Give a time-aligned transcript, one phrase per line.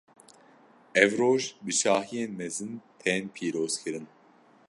[1.03, 4.07] Ev roj, bi şahiyên mezin tên pîrozkirin.